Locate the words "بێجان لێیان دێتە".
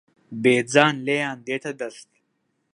0.41-1.71